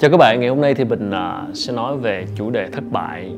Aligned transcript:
Chào 0.00 0.10
các 0.10 0.16
bạn, 0.16 0.40
ngày 0.40 0.48
hôm 0.48 0.60
nay 0.60 0.74
thì 0.74 0.84
mình 0.84 1.08
uh, 1.08 1.14
à, 1.14 1.46
sẽ 1.54 1.72
nói 1.72 1.96
về 1.96 2.26
chủ 2.36 2.50
đề 2.50 2.68
thất 2.70 2.84
bại. 2.90 3.32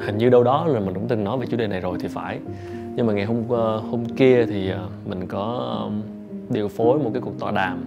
Hình 0.00 0.18
như 0.18 0.28
đâu 0.28 0.44
đó 0.44 0.66
là 0.66 0.80
mình 0.80 0.94
cũng 0.94 1.08
từng 1.08 1.24
nói 1.24 1.38
về 1.38 1.46
chủ 1.46 1.56
đề 1.56 1.66
này 1.66 1.80
rồi 1.80 1.98
thì 2.00 2.08
phải. 2.08 2.38
Nhưng 2.96 3.06
mà 3.06 3.12
ngày 3.12 3.24
hôm 3.24 3.40
uh, 3.40 3.82
hôm 3.90 4.04
kia 4.16 4.46
thì 4.46 4.72
uh, 4.72 5.08
mình 5.08 5.26
có 5.26 5.42
um, 5.84 6.02
điều 6.48 6.68
phối 6.68 6.98
một 6.98 7.10
cái 7.14 7.22
cuộc 7.22 7.38
tọa 7.38 7.50
đàm 7.50 7.84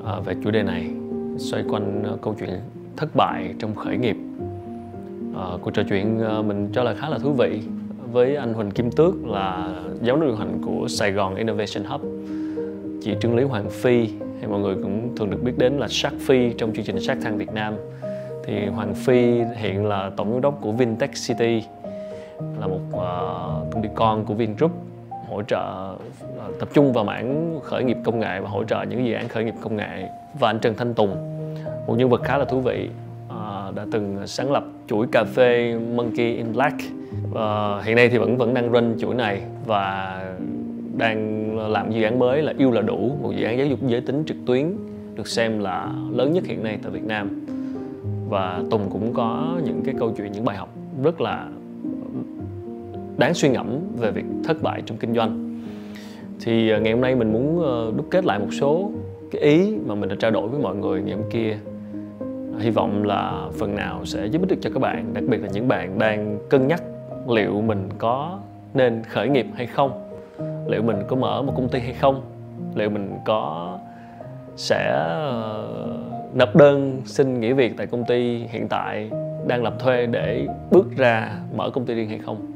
uh, 0.00 0.26
về 0.26 0.34
chủ 0.44 0.50
đề 0.50 0.62
này 0.62 0.90
Xoay 1.38 1.64
quanh 1.68 2.04
uh, 2.14 2.22
câu 2.22 2.34
chuyện 2.38 2.50
thất 2.96 3.08
bại 3.16 3.54
trong 3.58 3.74
khởi 3.74 3.96
nghiệp. 3.96 4.16
Uh, 5.30 5.60
Cuộc 5.62 5.70
trò 5.70 5.82
chuyện 5.88 6.20
uh, 6.38 6.44
mình 6.44 6.68
cho 6.72 6.82
là 6.82 6.94
khá 6.94 7.08
là 7.08 7.18
thú 7.18 7.32
vị 7.32 7.60
Với 8.12 8.36
anh 8.36 8.54
Huỳnh 8.54 8.70
Kim 8.70 8.90
Tước 8.90 9.26
là 9.26 9.74
giám 10.06 10.20
đốc 10.20 10.28
điều 10.28 10.36
hành 10.36 10.62
của 10.66 10.88
Sài 10.88 11.12
Gòn 11.12 11.34
Innovation 11.34 11.84
Hub 11.84 12.00
Chị 13.02 13.14
Trương 13.20 13.36
Lý 13.36 13.42
Hoàng 13.44 13.70
Phi 13.70 14.08
thì 14.42 14.48
mọi 14.48 14.60
người 14.60 14.74
cũng 14.82 15.16
thường 15.16 15.30
được 15.30 15.42
biết 15.42 15.52
đến 15.58 15.72
là 15.78 15.88
Shark 15.88 16.16
Phi 16.20 16.52
trong 16.52 16.72
chương 16.72 16.84
trình 16.84 17.00
Shark 17.00 17.22
thang 17.22 17.38
Việt 17.38 17.52
Nam. 17.52 17.74
Thì 18.44 18.66
Hoàng 18.66 18.94
Phi 18.94 19.42
hiện 19.56 19.86
là 19.86 20.10
tổng 20.16 20.32
giám 20.32 20.40
đốc 20.40 20.58
của 20.60 20.72
Vintech 20.72 21.10
City 21.26 21.62
là 22.60 22.66
một 22.66 22.80
uh, 22.88 23.72
công 23.72 23.82
ty 23.82 23.88
con 23.94 24.24
của 24.24 24.34
Vingroup 24.34 24.70
hỗ 25.28 25.42
trợ 25.42 25.94
uh, 26.36 26.58
tập 26.60 26.68
trung 26.72 26.92
vào 26.92 27.04
mảng 27.04 27.60
khởi 27.62 27.84
nghiệp 27.84 27.96
công 28.04 28.20
nghệ 28.20 28.40
và 28.40 28.48
hỗ 28.48 28.64
trợ 28.64 28.82
những 28.82 29.06
dự 29.06 29.12
án 29.12 29.28
khởi 29.28 29.44
nghiệp 29.44 29.54
công 29.60 29.76
nghệ. 29.76 30.08
Và 30.38 30.50
anh 30.50 30.58
Trần 30.58 30.74
Thanh 30.74 30.94
Tùng 30.94 31.16
một 31.86 31.94
nhân 31.98 32.08
vật 32.08 32.22
khá 32.24 32.38
là 32.38 32.44
thú 32.44 32.60
vị 32.60 32.88
uh, 33.28 33.74
đã 33.74 33.86
từng 33.92 34.26
sáng 34.26 34.52
lập 34.52 34.64
chuỗi 34.86 35.06
cà 35.12 35.24
phê 35.24 35.78
Monkey 35.94 36.36
in 36.36 36.52
Black. 36.52 36.76
Uh, 37.30 37.84
hiện 37.84 37.96
nay 37.96 38.08
thì 38.08 38.18
vẫn 38.18 38.36
vẫn 38.36 38.54
đang 38.54 38.72
run 38.72 38.96
chuỗi 39.00 39.14
này 39.14 39.42
và 39.66 40.18
đang 40.96 41.56
làm 41.58 41.90
dự 41.90 42.02
án 42.02 42.18
mới 42.18 42.42
là 42.42 42.54
yêu 42.58 42.70
là 42.70 42.80
đủ, 42.80 43.12
một 43.22 43.32
dự 43.36 43.44
án 43.44 43.58
giáo 43.58 43.66
dục 43.66 43.78
giới 43.86 44.00
tính 44.00 44.24
trực 44.26 44.36
tuyến 44.46 44.66
được 45.14 45.28
xem 45.28 45.58
là 45.58 45.92
lớn 46.10 46.32
nhất 46.32 46.44
hiện 46.46 46.62
nay 46.62 46.78
tại 46.82 46.92
Việt 46.92 47.04
Nam. 47.04 47.46
Và 48.28 48.62
Tùng 48.70 48.90
cũng 48.90 49.14
có 49.14 49.58
những 49.64 49.82
cái 49.84 49.94
câu 49.98 50.12
chuyện, 50.16 50.32
những 50.32 50.44
bài 50.44 50.56
học 50.56 50.74
rất 51.04 51.20
là 51.20 51.48
đáng 53.18 53.34
suy 53.34 53.48
ngẫm 53.48 53.78
về 53.98 54.10
việc 54.10 54.24
thất 54.44 54.62
bại 54.62 54.82
trong 54.86 54.98
kinh 54.98 55.14
doanh. 55.14 55.60
Thì 56.44 56.70
à, 56.70 56.78
ngày 56.78 56.92
hôm 56.92 57.02
nay 57.02 57.14
mình 57.14 57.32
muốn 57.32 57.62
ờ, 57.62 57.92
đúc 57.96 58.06
kết 58.10 58.24
lại 58.24 58.38
một 58.38 58.52
số 58.52 58.90
cái 59.30 59.42
ý 59.42 59.76
mà 59.86 59.94
mình 59.94 60.08
đã 60.08 60.16
trao 60.18 60.30
đổi 60.30 60.48
với 60.48 60.60
mọi 60.60 60.76
người 60.76 61.02
ngày 61.02 61.16
hôm 61.16 61.30
kia. 61.30 61.58
Hy 62.58 62.70
vọng 62.70 63.04
là 63.04 63.48
phần 63.58 63.74
nào 63.74 64.04
sẽ 64.04 64.26
giúp 64.26 64.42
ích 64.42 64.48
được 64.48 64.56
cho 64.60 64.70
các 64.74 64.80
bạn, 64.80 65.14
đặc 65.14 65.24
biệt 65.28 65.38
là 65.42 65.48
những 65.52 65.68
bạn 65.68 65.98
đang 65.98 66.38
cân 66.50 66.68
nhắc 66.68 66.82
liệu 67.28 67.60
mình 67.60 67.88
có 67.98 68.38
nên 68.74 69.02
khởi 69.08 69.28
nghiệp 69.28 69.46
hay 69.54 69.66
không 69.66 70.11
liệu 70.66 70.82
mình 70.82 70.96
có 71.08 71.16
mở 71.16 71.42
một 71.42 71.52
công 71.56 71.68
ty 71.68 71.78
hay 71.78 71.92
không? 71.92 72.22
Liệu 72.74 72.90
mình 72.90 73.10
có 73.24 73.78
sẽ 74.56 74.92
ờ, 74.92 75.98
nộp 76.34 76.56
đơn 76.56 77.02
xin 77.04 77.40
nghỉ 77.40 77.52
việc 77.52 77.76
tại 77.76 77.86
công 77.86 78.04
ty 78.04 78.38
hiện 78.38 78.68
tại 78.68 79.10
đang 79.46 79.62
làm 79.62 79.72
thuê 79.78 80.06
để 80.06 80.46
bước 80.70 80.96
ra 80.96 81.38
mở 81.56 81.70
công 81.70 81.86
ty 81.86 81.94
riêng 81.94 82.08
hay 82.08 82.18
không? 82.18 82.52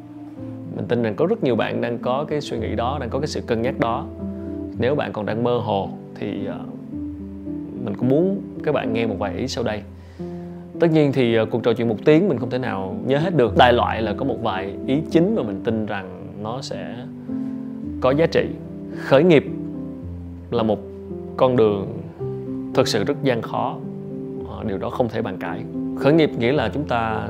Mình 0.76 0.86
tin 0.88 1.02
rằng 1.02 1.14
có 1.14 1.26
rất 1.26 1.44
nhiều 1.44 1.56
bạn 1.56 1.80
đang 1.80 1.98
có 1.98 2.24
cái 2.28 2.40
suy 2.40 2.58
nghĩ 2.58 2.74
đó, 2.74 2.98
đang 3.00 3.10
có 3.10 3.18
cái 3.18 3.26
sự 3.26 3.40
cân 3.40 3.62
nhắc 3.62 3.78
đó. 3.78 4.06
Nếu 4.78 4.94
bạn 4.94 5.12
còn 5.12 5.26
đang 5.26 5.44
mơ 5.44 5.58
hồ 5.58 5.88
thì 6.14 6.46
ờ, 6.46 6.58
mình 7.84 7.94
cũng 7.96 8.08
muốn 8.08 8.42
các 8.64 8.74
bạn 8.74 8.92
nghe 8.92 9.06
một 9.06 9.16
vài 9.18 9.34
ý 9.36 9.48
sau 9.48 9.64
đây. 9.64 9.82
Tất 10.80 10.90
nhiên 10.90 11.12
thì 11.12 11.34
ờ, 11.34 11.46
cuộc 11.46 11.62
trò 11.62 11.72
chuyện 11.72 11.88
một 11.88 11.96
tiếng 12.04 12.28
mình 12.28 12.38
không 12.38 12.50
thể 12.50 12.58
nào 12.58 12.96
nhớ 13.06 13.18
hết 13.18 13.36
được. 13.36 13.56
Đại 13.56 13.72
loại 13.72 14.02
là 14.02 14.14
có 14.16 14.24
một 14.24 14.36
vài 14.42 14.74
ý 14.86 15.02
chính 15.10 15.34
mà 15.36 15.42
mình 15.42 15.60
tin 15.64 15.86
rằng 15.86 16.26
nó 16.42 16.62
sẽ 16.62 16.94
có 18.00 18.10
giá 18.10 18.26
trị. 18.26 18.46
Khởi 18.98 19.24
nghiệp 19.24 19.44
là 20.50 20.62
một 20.62 20.78
con 21.36 21.56
đường 21.56 21.98
thực 22.74 22.88
sự 22.88 23.04
rất 23.04 23.22
gian 23.22 23.42
khó. 23.42 23.76
Ờ, 24.48 24.64
điều 24.64 24.78
đó 24.78 24.90
không 24.90 25.08
thể 25.08 25.22
bàn 25.22 25.36
cãi. 25.40 25.64
Khởi 25.98 26.12
nghiệp 26.12 26.30
nghĩa 26.38 26.52
là 26.52 26.70
chúng 26.74 26.84
ta 26.84 27.28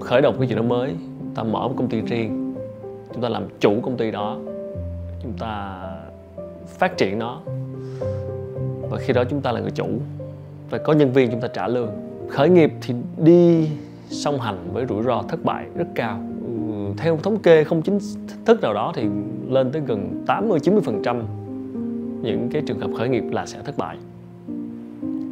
khởi 0.00 0.22
động 0.22 0.36
cái 0.38 0.48
gì 0.48 0.54
đó 0.54 0.62
mới 0.62 0.94
ta 1.34 1.42
mở 1.42 1.68
một 1.68 1.74
công 1.76 1.88
ty 1.88 2.00
riêng, 2.00 2.54
chúng 3.12 3.22
ta 3.22 3.28
làm 3.28 3.42
chủ 3.60 3.80
công 3.82 3.96
ty 3.96 4.10
đó, 4.10 4.38
chúng 5.22 5.32
ta 5.38 5.82
phát 6.66 6.96
triển 6.96 7.18
nó. 7.18 7.40
Và 8.90 8.98
khi 8.98 9.12
đó 9.12 9.24
chúng 9.24 9.40
ta 9.40 9.52
là 9.52 9.60
người 9.60 9.70
chủ 9.70 9.86
phải 10.68 10.80
có 10.84 10.92
nhân 10.92 11.12
viên 11.12 11.30
chúng 11.30 11.40
ta 11.40 11.48
trả 11.48 11.68
lương. 11.68 11.90
Khởi 12.28 12.48
nghiệp 12.48 12.72
thì 12.82 12.94
đi 13.24 13.68
song 14.08 14.40
hành 14.40 14.58
với 14.72 14.86
rủi 14.88 15.02
ro 15.02 15.22
thất 15.28 15.44
bại 15.44 15.66
rất 15.74 15.86
cao 15.94 16.20
theo 16.96 17.16
thống 17.16 17.38
kê 17.38 17.64
không 17.64 17.82
chính 17.82 17.98
thức 18.44 18.60
nào 18.60 18.74
đó 18.74 18.92
thì 18.94 19.02
lên 19.48 19.72
tới 19.72 19.82
gần 19.86 20.22
80 20.26 20.58
90% 20.58 21.22
những 22.22 22.48
cái 22.52 22.62
trường 22.66 22.80
hợp 22.80 22.90
khởi 22.98 23.08
nghiệp 23.08 23.24
là 23.30 23.46
sẽ 23.46 23.58
thất 23.64 23.78
bại. 23.78 23.96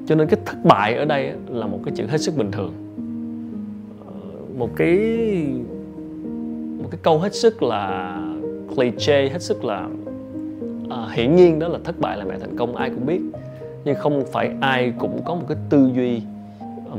Cho 0.06 0.14
nên 0.14 0.28
cái 0.28 0.40
thất 0.46 0.64
bại 0.64 0.94
ở 0.94 1.04
đây 1.04 1.32
là 1.48 1.66
một 1.66 1.80
cái 1.84 1.94
chuyện 1.96 2.08
hết 2.08 2.18
sức 2.18 2.36
bình 2.36 2.50
thường. 2.50 2.72
Ờ, 4.06 4.12
một 4.58 4.70
cái 4.76 4.98
một 6.82 6.88
cái 6.90 7.00
câu 7.02 7.18
hết 7.18 7.34
sức 7.34 7.62
là 7.62 8.14
cliché 8.76 9.28
hết 9.28 9.42
sức 9.42 9.64
là 9.64 9.88
à, 10.90 11.08
hiển 11.12 11.36
nhiên 11.36 11.58
đó 11.58 11.68
là 11.68 11.78
thất 11.84 12.00
bại 12.00 12.16
là 12.16 12.24
mẹ 12.24 12.38
thành 12.40 12.56
công 12.56 12.76
ai 12.76 12.90
cũng 12.90 13.06
biết 13.06 13.20
nhưng 13.84 13.96
không 13.96 14.24
phải 14.32 14.50
ai 14.60 14.92
cũng 14.98 15.20
có 15.24 15.34
một 15.34 15.44
cái 15.48 15.56
tư 15.70 15.90
duy 15.94 16.22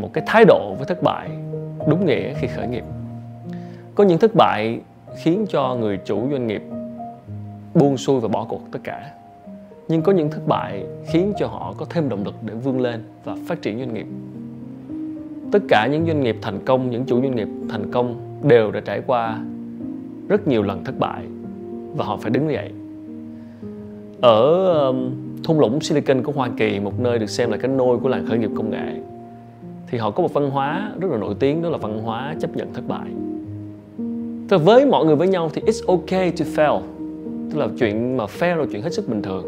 một 0.02 0.14
cái 0.14 0.24
thái 0.28 0.46
độ 0.46 0.74
với 0.78 0.86
thất 0.86 1.03
bại 1.03 1.30
đúng 1.88 2.06
nghĩa 2.06 2.34
khi 2.34 2.47
khởi 2.47 2.68
nghiệp 2.68 2.84
có 4.00 4.06
những 4.06 4.20
thất 4.20 4.36
bại 4.36 4.80
khiến 5.16 5.46
cho 5.50 5.76
người 5.76 6.00
chủ 6.06 6.28
doanh 6.32 6.48
nghiệp 6.48 6.62
buông 7.74 7.98
xuôi 7.98 8.20
và 8.20 8.28
bỏ 8.28 8.46
cuộc 8.50 8.62
tất 8.72 8.80
cả. 8.84 9.12
Nhưng 9.88 10.02
có 10.02 10.12
những 10.12 10.30
thất 10.30 10.48
bại 10.48 10.86
khiến 11.08 11.34
cho 11.40 11.48
họ 11.48 11.74
có 11.78 11.86
thêm 11.90 12.09
động 12.09 12.24
lực 12.26 12.34
để 12.46 12.54
vươn 12.54 12.82
lên 12.82 13.04
và 13.24 13.36
phát 13.48 13.62
triển 13.62 13.80
doanh 13.80 13.94
nghiệp. 13.94 14.06
Tất 15.52 15.59
cả 15.70 15.88
những 15.88 16.06
doanh 16.06 16.24
nghiệp 16.24 16.38
thành 16.42 16.59
công, 16.66 16.90
những 16.90 17.06
chủ 17.06 17.22
doanh 17.22 17.36
nghiệp 17.36 17.48
thành 17.70 17.92
công 17.92 18.16
đều 18.44 18.72
đã 18.72 18.80
trải 18.80 19.02
qua 19.08 19.40
rất 20.28 20.48
nhiều 20.48 20.64
lần 20.64 20.84
thất 20.84 21.00
bại 21.00 21.24
và 21.96 22.06
họ 22.06 22.18
phải 22.18 22.32
đứng 22.32 22.52
dậy. 22.52 22.72
Ở 24.22 24.94
thung 25.44 25.59
lũng 25.59 25.82
Silicon 25.82 26.24
của 26.24 26.32
Hoa 26.32 26.50
Kỳ, 26.58 26.80
một 26.80 27.00
nơi 27.00 27.20
được 27.20 27.30
xem 27.30 27.52
là 27.52 27.58
cái 27.58 27.72
nôi 27.72 27.98
của 27.98 28.09
làng 28.09 28.26
khởi 28.28 28.38
nghiệp 28.38 28.52
công 28.56 28.72
nghệ, 28.72 29.02
thì 29.88 29.98
họ 29.98 30.12
có 30.12 30.24
một 30.24 30.34
văn 30.34 30.50
hóa 30.50 30.92
rất 31.00 31.12
là 31.12 31.18
nổi 31.18 31.36
tiếng, 31.40 31.62
đó 31.62 31.70
là 31.70 31.78
văn 31.78 32.00
hóa 32.04 32.36
chấp 32.40 32.56
nhận 32.56 32.74
thất 32.74 32.88
bại. 32.88 33.09
Tức 34.50 34.58
là 34.58 34.64
với 34.64 34.86
mọi 34.86 35.06
người 35.06 35.16
với 35.16 35.28
nhau 35.28 35.50
thì 35.54 35.62
it's 35.62 35.88
okay 35.88 36.32
to 36.32 36.46
fail. 36.56 36.82
Tức 37.52 37.60
là 37.60 37.68
chuyện 37.80 38.18
mà 38.18 38.26
fail 38.40 38.56
là 38.56 38.66
chuyện 38.72 38.82
hết 38.82 38.94
sức 38.94 39.10
bình 39.10 39.22
thường. 39.22 39.46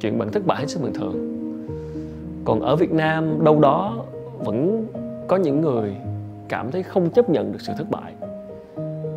Chuyện 0.00 0.18
bạn 0.18 0.32
thất 0.32 0.46
bại 0.46 0.58
hết 0.60 0.66
sức 0.70 0.82
bình 0.82 0.92
thường. 0.92 1.14
Còn 2.44 2.60
ở 2.60 2.76
Việt 2.76 2.92
Nam 2.92 3.44
đâu 3.44 3.60
đó 3.60 3.96
vẫn 4.38 4.86
có 5.28 5.36
những 5.36 5.60
người 5.60 5.92
cảm 6.48 6.70
thấy 6.70 6.82
không 6.82 7.10
chấp 7.10 7.30
nhận 7.30 7.52
được 7.52 7.58
sự 7.60 7.72
thất 7.78 7.90
bại. 7.90 8.12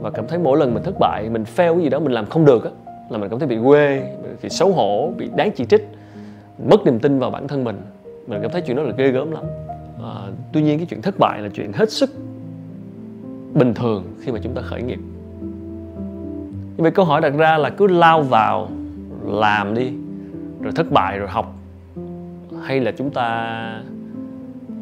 Và 0.01 0.09
cảm 0.09 0.27
thấy 0.27 0.39
mỗi 0.39 0.57
lần 0.57 0.73
mình 0.73 0.83
thất 0.83 0.95
bại, 0.99 1.29
mình 1.29 1.43
fail 1.55 1.73
cái 1.73 1.83
gì 1.83 1.89
đó 1.89 1.99
mình 1.99 2.11
làm 2.11 2.25
không 2.25 2.45
được 2.45 2.63
á 2.63 2.71
Là 3.09 3.17
mình 3.17 3.29
cảm 3.29 3.39
thấy 3.39 3.47
bị 3.47 3.57
quê, 3.65 4.15
bị 4.43 4.49
xấu 4.49 4.71
hổ, 4.71 5.11
bị 5.17 5.29
đáng 5.35 5.51
chỉ 5.55 5.65
trích 5.65 5.87
Mất 6.69 6.85
niềm 6.85 6.99
tin 6.99 7.19
vào 7.19 7.31
bản 7.31 7.47
thân 7.47 7.63
mình. 7.63 7.81
Mình 8.27 8.39
cảm 8.41 8.51
thấy 8.51 8.61
chuyện 8.61 8.77
đó 8.77 8.83
là 8.83 8.93
ghê 8.97 9.11
gớm 9.11 9.31
lắm. 9.31 9.43
À, 10.03 10.11
Tuy 10.53 10.61
nhiên 10.61 10.77
cái 10.77 10.87
chuyện 10.89 11.01
thất 11.01 11.15
bại 11.19 11.41
là 11.41 11.49
chuyện 11.53 11.71
hết 11.73 11.91
sức 11.91 12.09
bình 13.53 13.73
thường 13.73 14.03
khi 14.19 14.31
mà 14.31 14.39
chúng 14.43 14.53
ta 14.53 14.61
khởi 14.61 14.81
nghiệp. 14.81 14.99
Nhưng 16.75 16.83
vậy 16.83 16.91
câu 16.91 17.05
hỏi 17.05 17.21
đặt 17.21 17.33
ra 17.37 17.57
là 17.57 17.69
cứ 17.69 17.87
lao 17.87 18.21
vào 18.21 18.69
làm 19.25 19.73
đi, 19.73 19.91
rồi 20.61 20.73
thất 20.75 20.91
bại 20.91 21.19
rồi 21.19 21.27
học, 21.27 21.55
hay 22.63 22.79
là 22.79 22.91
chúng 22.91 23.09
ta 23.09 23.59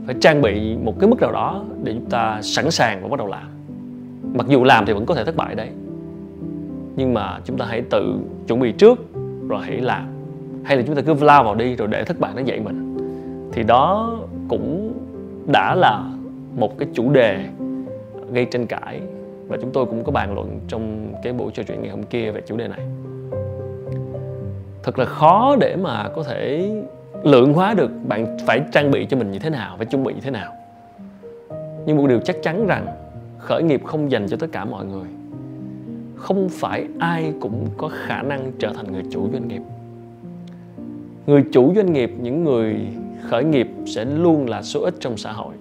phải 0.05 0.15
trang 0.21 0.41
bị 0.41 0.75
một 0.83 0.99
cái 0.99 1.09
mức 1.09 1.21
nào 1.21 1.31
đó 1.31 1.63
để 1.83 1.93
chúng 1.93 2.09
ta 2.09 2.41
sẵn 2.41 2.71
sàng 2.71 3.01
và 3.01 3.07
bắt 3.07 3.17
đầu 3.17 3.27
làm? 3.27 3.47
Mặc 4.33 4.47
dù 4.47 4.63
làm 4.63 4.85
thì 4.85 4.93
vẫn 4.93 5.05
có 5.05 5.15
thể 5.15 5.25
thất 5.25 5.35
bại 5.35 5.55
đấy, 5.55 5.69
nhưng 6.95 7.13
mà 7.13 7.39
chúng 7.45 7.57
ta 7.57 7.65
hãy 7.65 7.81
tự 7.81 8.15
chuẩn 8.47 8.59
bị 8.59 8.71
trước 8.71 8.99
rồi 9.47 9.61
hãy 9.63 9.81
làm. 9.81 10.05
Hay 10.63 10.77
là 10.77 10.83
chúng 10.87 10.95
ta 10.95 11.01
cứ 11.01 11.13
lao 11.21 11.43
vào 11.43 11.55
đi 11.55 11.75
rồi 11.75 11.87
để 11.87 12.03
thất 12.03 12.19
bại 12.19 12.31
nó 12.35 12.41
dạy 12.41 12.59
mình. 12.59 12.97
Thì 13.53 13.63
đó 13.63 14.17
cũng 14.47 14.93
đã 15.47 15.75
là 15.75 16.03
một 16.57 16.77
cái 16.77 16.87
chủ 16.93 17.11
đề 17.11 17.45
gây 18.31 18.45
tranh 18.45 18.67
cãi. 18.67 19.01
Và 19.47 19.57
chúng 19.61 19.71
tôi 19.71 19.85
cũng 19.85 20.03
có 20.03 20.11
bàn 20.11 20.33
luận 20.33 20.59
trong 20.67 21.13
cái 21.23 21.33
buổi 21.33 21.51
trò 21.53 21.63
chuyện 21.63 21.81
ngày 21.81 21.91
hôm 21.91 22.03
kia 22.03 22.31
về 22.31 22.41
chủ 22.45 22.57
đề 22.57 22.67
này. 22.67 22.79
Thật 24.83 24.99
là 24.99 25.05
khó 25.05 25.55
để 25.59 25.75
mà 25.75 26.09
có 26.15 26.23
thể 26.23 26.71
lượng 27.23 27.53
hóa 27.53 27.73
được 27.73 27.91
bạn 28.07 28.37
phải 28.47 28.61
trang 28.71 28.91
bị 28.91 29.05
cho 29.09 29.17
mình 29.17 29.31
như 29.31 29.39
thế 29.39 29.49
nào, 29.49 29.75
phải 29.77 29.85
chuẩn 29.85 30.03
bị 30.03 30.13
như 30.13 30.21
thế 30.21 30.31
nào. 30.31 30.53
Nhưng 31.85 31.97
một 31.97 32.07
điều 32.07 32.19
chắc 32.19 32.35
chắn 32.43 32.67
rằng 32.67 32.85
khởi 33.37 33.63
nghiệp 33.63 33.81
không 33.85 34.11
dành 34.11 34.27
cho 34.27 34.37
tất 34.37 34.47
cả 34.51 34.65
mọi 34.65 34.85
người. 34.85 35.07
Không 36.15 36.49
phải 36.49 36.87
ai 36.99 37.33
cũng 37.41 37.67
có 37.77 37.89
khả 37.93 38.21
năng 38.21 38.51
trở 38.59 38.73
thành 38.73 38.91
người 38.91 39.03
chủ 39.11 39.29
doanh 39.33 39.47
nghiệp. 39.47 39.61
Người 41.27 41.43
chủ 41.51 41.73
doanh 41.75 41.93
nghiệp, 41.93 42.11
những 42.21 42.43
người 42.43 42.75
khởi 43.29 43.43
nghiệp 43.43 43.67
sẽ 43.85 44.05
luôn 44.05 44.49
là 44.49 44.61
số 44.61 44.81
ít 44.81 44.93
trong 44.99 45.17
xã 45.17 45.31
hội 45.31 45.53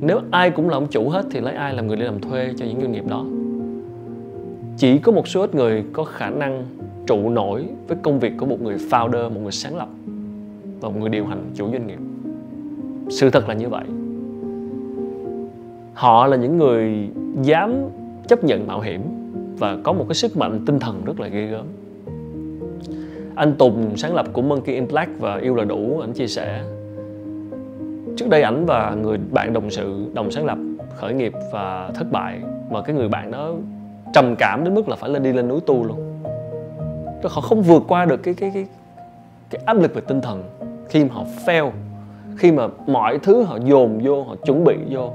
nếu 0.00 0.20
ai 0.30 0.50
cũng 0.50 0.68
là 0.68 0.76
ông 0.76 0.86
chủ 0.86 1.08
hết 1.08 1.26
thì 1.30 1.40
lấy 1.40 1.54
ai 1.54 1.74
làm 1.74 1.86
người 1.86 1.96
đi 1.96 2.04
làm 2.04 2.20
thuê 2.20 2.52
cho 2.56 2.66
những 2.66 2.80
doanh 2.80 2.92
nghiệp 2.92 3.04
đó? 3.08 3.24
Chỉ 4.76 4.98
có 4.98 5.12
một 5.12 5.28
số 5.28 5.40
ít 5.40 5.54
người 5.54 5.84
có 5.92 6.04
khả 6.04 6.30
năng 6.30 6.66
trụ 7.06 7.30
nổi 7.30 7.64
với 7.88 7.96
công 8.02 8.18
việc 8.18 8.32
của 8.38 8.46
một 8.46 8.62
người 8.62 8.76
founder, 8.90 9.30
một 9.30 9.40
người 9.42 9.52
sáng 9.52 9.76
lập 9.76 9.88
và 10.80 10.88
một 10.88 10.96
người 11.00 11.08
điều 11.08 11.26
hành 11.26 11.50
chủ 11.54 11.70
doanh 11.70 11.86
nghiệp. 11.86 11.98
Sự 13.10 13.30
thật 13.30 13.48
là 13.48 13.54
như 13.54 13.68
vậy. 13.68 13.84
Họ 15.94 16.26
là 16.26 16.36
những 16.36 16.56
người 16.56 17.08
dám 17.42 17.74
chấp 18.28 18.44
nhận 18.44 18.66
mạo 18.66 18.80
hiểm 18.80 19.00
và 19.58 19.78
có 19.82 19.92
một 19.92 20.04
cái 20.08 20.14
sức 20.14 20.36
mạnh 20.36 20.60
tinh 20.66 20.78
thần 20.78 21.04
rất 21.04 21.20
là 21.20 21.28
ghê 21.28 21.46
gớm. 21.46 21.66
Anh 23.34 23.54
Tùng, 23.58 23.96
sáng 23.96 24.14
lập 24.14 24.26
của 24.32 24.42
Monkey 24.42 24.74
in 24.74 24.88
Black 24.88 25.20
và 25.20 25.36
yêu 25.36 25.54
là 25.54 25.64
đủ, 25.64 26.00
anh 26.00 26.12
chia 26.12 26.26
sẻ 26.26 26.62
trước 28.18 28.28
đây 28.28 28.42
ảnh 28.42 28.66
và 28.66 28.94
người 29.02 29.18
bạn 29.30 29.52
đồng 29.52 29.70
sự, 29.70 30.10
đồng 30.14 30.30
sáng 30.30 30.46
lập 30.46 30.58
khởi 30.96 31.14
nghiệp 31.14 31.32
và 31.52 31.90
thất 31.94 32.12
bại 32.12 32.40
mà 32.70 32.82
cái 32.82 32.96
người 32.96 33.08
bạn 33.08 33.30
đó 33.30 33.52
trầm 34.12 34.36
cảm 34.38 34.64
đến 34.64 34.74
mức 34.74 34.88
là 34.88 34.96
phải 34.96 35.10
lên 35.10 35.22
đi 35.22 35.32
lên 35.32 35.48
núi 35.48 35.60
tu 35.66 35.84
luôn. 35.84 36.20
Họ 37.22 37.40
không 37.40 37.62
vượt 37.62 37.82
qua 37.88 38.04
được 38.04 38.16
cái 38.16 38.34
cái 38.34 38.50
cái 38.54 38.66
cái 39.50 39.62
áp 39.64 39.74
lực 39.74 39.94
về 39.94 40.00
tinh 40.00 40.20
thần 40.20 40.44
khi 40.88 41.04
mà 41.04 41.10
họ 41.14 41.24
fail, 41.46 41.70
khi 42.36 42.52
mà 42.52 42.68
mọi 42.86 43.18
thứ 43.18 43.42
họ 43.42 43.58
dồn 43.64 44.00
vô, 44.04 44.22
họ 44.22 44.34
chuẩn 44.46 44.64
bị 44.64 44.76
vô, 44.90 45.10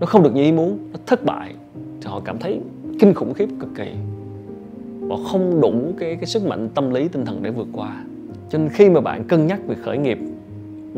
nó 0.00 0.06
không 0.06 0.22
được 0.22 0.34
như 0.34 0.42
ý 0.42 0.52
muốn, 0.52 0.78
nó 0.92 0.98
thất 1.06 1.24
bại 1.24 1.54
thì 1.74 2.10
họ 2.10 2.20
cảm 2.24 2.38
thấy 2.38 2.60
kinh 3.00 3.14
khủng 3.14 3.34
khiếp 3.34 3.48
cực 3.60 3.70
kỳ. 3.76 3.90
Họ 5.10 5.16
không 5.30 5.60
đủ 5.60 5.72
cái 5.98 6.16
cái 6.16 6.26
sức 6.26 6.46
mạnh 6.46 6.68
tâm 6.74 6.90
lý, 6.90 7.08
tinh 7.08 7.24
thần 7.24 7.42
để 7.42 7.50
vượt 7.50 7.68
qua. 7.72 8.04
Cho 8.50 8.58
nên 8.58 8.68
khi 8.68 8.90
mà 8.90 9.00
bạn 9.00 9.24
cân 9.24 9.46
nhắc 9.46 9.60
về 9.66 9.76
khởi 9.84 9.98
nghiệp 9.98 10.18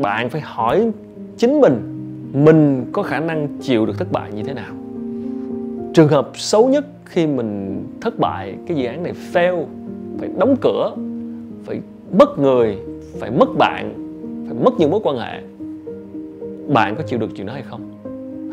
bạn 0.01 0.29
phải 0.29 0.41
hỏi 0.41 0.91
chính 1.37 1.61
mình 1.61 1.97
mình 2.33 2.85
có 2.91 3.03
khả 3.03 3.19
năng 3.19 3.47
chịu 3.61 3.85
được 3.85 3.97
thất 3.97 4.11
bại 4.11 4.31
như 4.35 4.43
thế 4.43 4.53
nào. 4.53 4.73
Trường 5.93 6.07
hợp 6.07 6.29
xấu 6.33 6.67
nhất 6.67 6.85
khi 7.05 7.27
mình 7.27 7.83
thất 8.01 8.19
bại, 8.19 8.55
cái 8.67 8.77
dự 8.77 8.85
án 8.85 9.03
này 9.03 9.13
fail, 9.33 9.65
phải 10.19 10.29
đóng 10.37 10.55
cửa, 10.61 10.95
phải 11.65 11.79
mất 12.11 12.39
người 12.39 12.77
phải 13.19 13.31
mất 13.31 13.49
bạn, 13.57 13.93
phải 14.47 14.57
mất 14.63 14.73
những 14.79 14.91
mối 14.91 14.99
quan 15.03 15.17
hệ, 15.17 15.41
bạn 16.73 16.95
có 16.95 17.03
chịu 17.03 17.19
được 17.19 17.29
chuyện 17.35 17.47
đó 17.47 17.53
hay 17.53 17.63
không? 17.69 17.81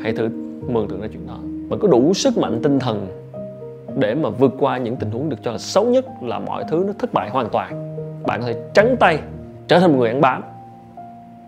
Hãy 0.02 0.12
thử 0.12 0.28
mường 0.68 0.88
tượng 0.88 1.00
ra 1.00 1.08
chuyện 1.12 1.26
đó. 1.26 1.38
Bạn 1.68 1.80
có 1.80 1.88
đủ 1.88 2.14
sức 2.14 2.38
mạnh 2.38 2.60
tinh 2.62 2.78
thần 2.78 3.06
để 3.96 4.14
mà 4.14 4.28
vượt 4.28 4.54
qua 4.58 4.78
những 4.78 4.96
tình 4.96 5.10
huống 5.10 5.28
được 5.28 5.36
cho 5.42 5.52
là 5.52 5.58
xấu 5.58 5.84
nhất 5.84 6.06
là 6.22 6.38
mọi 6.38 6.64
thứ 6.70 6.84
nó 6.86 6.92
thất 6.98 7.12
bại 7.12 7.30
hoàn 7.30 7.48
toàn. 7.52 7.96
Bạn 8.26 8.40
có 8.40 8.46
thể 8.46 8.54
trắng 8.74 8.96
tay 9.00 9.18
trở 9.68 9.80
thành 9.80 9.92
một 9.92 9.98
người 9.98 10.08
ăn 10.08 10.20
bám. 10.20 10.42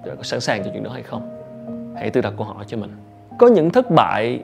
Ờ, 0.04 0.16
có 0.16 0.22
sẵn 0.22 0.40
sàng 0.40 0.64
cho 0.64 0.70
chuyện 0.72 0.82
đó 0.82 0.90
hay 0.90 1.02
không? 1.02 1.22
Hãy 1.96 2.10
tự 2.10 2.20
đặt 2.20 2.32
câu 2.36 2.46
hỏi 2.46 2.64
cho 2.68 2.76
mình. 2.76 2.90
Có 3.38 3.46
những 3.46 3.70
thất 3.70 3.90
bại 3.90 4.40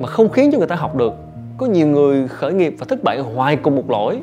mà 0.00 0.06
không 0.06 0.28
khiến 0.28 0.50
cho 0.52 0.58
người 0.58 0.66
ta 0.66 0.76
học 0.76 0.96
được. 0.96 1.12
Có 1.58 1.66
nhiều 1.66 1.86
người 1.86 2.28
khởi 2.28 2.52
nghiệp 2.52 2.74
và 2.78 2.86
thất 2.88 3.02
bại 3.04 3.20
hoài 3.20 3.56
cùng 3.56 3.76
một 3.76 3.90
lỗi, 3.90 4.20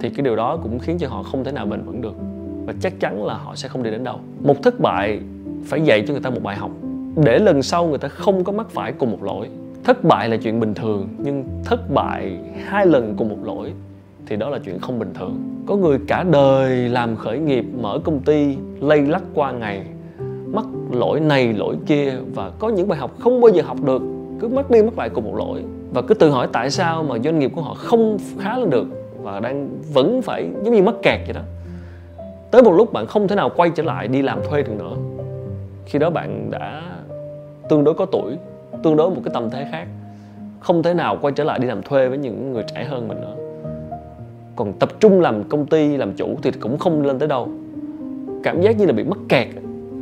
thì 0.00 0.10
cái 0.10 0.24
điều 0.24 0.36
đó 0.36 0.58
cũng 0.62 0.78
khiến 0.78 0.98
cho 0.98 1.08
họ 1.08 1.22
không 1.22 1.44
thể 1.44 1.52
nào 1.52 1.66
bền 1.66 1.82
vững 1.82 2.00
được. 2.00 2.14
Và 2.66 2.74
chắc 2.80 3.00
chắn 3.00 3.24
là 3.24 3.34
họ 3.34 3.54
sẽ 3.54 3.68
không 3.68 3.82
đi 3.82 3.90
đến 3.90 4.04
đâu. 4.04 4.18
Một 4.42 4.62
thất 4.62 4.80
bại 4.80 5.20
phải 5.64 5.80
dạy 5.82 6.04
cho 6.06 6.12
người 6.12 6.22
ta 6.22 6.30
một 6.30 6.42
bài 6.42 6.56
học. 6.56 6.70
Để 7.24 7.38
lần 7.38 7.62
sau 7.62 7.86
người 7.86 7.98
ta 7.98 8.08
không 8.08 8.44
có 8.44 8.52
mắc 8.52 8.66
phải 8.70 8.92
cùng 8.92 9.10
một 9.10 9.22
lỗi. 9.22 9.48
Thất 9.84 10.04
bại 10.04 10.28
là 10.28 10.36
chuyện 10.36 10.60
bình 10.60 10.74
thường, 10.74 11.08
nhưng 11.18 11.44
thất 11.64 11.90
bại 11.90 12.38
hai 12.64 12.86
lần 12.86 13.14
cùng 13.16 13.28
một 13.28 13.38
lỗi 13.44 13.72
thì 14.26 14.36
đó 14.36 14.48
là 14.48 14.58
chuyện 14.64 14.78
không 14.78 14.98
bình 14.98 15.14
thường. 15.14 15.40
Có 15.66 15.76
người 15.76 15.98
cả 16.08 16.24
đời 16.30 16.88
làm 16.88 17.16
khởi 17.16 17.38
nghiệp, 17.38 17.64
mở 17.80 17.98
công 18.04 18.20
ty, 18.20 18.56
lây 18.80 19.02
lắc 19.02 19.22
qua 19.34 19.52
ngày, 19.52 19.84
mắc 20.52 20.64
lỗi 20.92 21.20
này 21.20 21.52
lỗi 21.52 21.76
kia, 21.86 22.14
và 22.34 22.50
có 22.58 22.68
những 22.68 22.88
bài 22.88 22.98
học 22.98 23.10
không 23.18 23.40
bao 23.40 23.48
giờ 23.48 23.62
học 23.62 23.76
được. 23.84 24.02
Cứ 24.40 24.48
mắc 24.48 24.70
đi 24.70 24.82
mắc 24.82 24.98
lại 24.98 25.08
cùng 25.08 25.24
một 25.24 25.36
lỗi. 25.36 25.62
Và 25.94 26.02
cứ 26.02 26.14
tự 26.14 26.30
hỏi 26.30 26.48
tại 26.52 26.70
sao 26.70 27.02
mà 27.02 27.18
doanh 27.18 27.38
nghiệp 27.38 27.52
của 27.54 27.62
họ 27.62 27.74
không 27.74 28.18
khá 28.38 28.58
lên 28.58 28.70
được 28.70 28.86
và 29.22 29.40
đang 29.40 29.68
vẫn 29.92 30.22
phải 30.22 30.48
giống 30.62 30.74
như 30.74 30.82
mắc 30.82 30.94
kẹt 31.02 31.20
vậy 31.26 31.34
đó. 31.34 31.40
Tới 32.50 32.62
một 32.62 32.72
lúc 32.72 32.92
bạn 32.92 33.06
không 33.06 33.28
thể 33.28 33.36
nào 33.36 33.50
quay 33.56 33.70
trở 33.70 33.82
lại 33.82 34.08
đi 34.08 34.22
làm 34.22 34.38
thuê 34.48 34.62
được 34.62 34.72
nữa. 34.78 34.94
Khi 35.86 35.98
đó 35.98 36.10
bạn 36.10 36.50
đã 36.50 36.82
tương 37.68 37.84
đối 37.84 37.94
có 37.94 38.06
tuổi, 38.06 38.36
tương 38.82 38.96
đối 38.96 39.10
một 39.10 39.20
cái 39.24 39.34
tâm 39.34 39.50
thế 39.50 39.66
khác, 39.72 39.86
không 40.60 40.82
thể 40.82 40.94
nào 40.94 41.18
quay 41.20 41.32
trở 41.36 41.44
lại 41.44 41.58
đi 41.58 41.66
làm 41.66 41.82
thuê 41.82 42.08
với 42.08 42.18
những 42.18 42.52
người 42.52 42.64
trẻ 42.74 42.84
hơn 42.84 43.08
mình 43.08 43.20
nữa 43.20 43.34
còn 44.60 44.72
tập 44.72 45.00
trung 45.00 45.20
làm 45.20 45.44
công 45.44 45.66
ty 45.66 45.96
làm 45.96 46.12
chủ 46.12 46.36
thì 46.42 46.50
cũng 46.50 46.78
không 46.78 47.02
lên 47.02 47.18
tới 47.18 47.28
đâu. 47.28 47.48
Cảm 48.42 48.62
giác 48.62 48.78
như 48.78 48.86
là 48.86 48.92
bị 48.92 49.04
mắc 49.04 49.18
kẹt. 49.28 49.48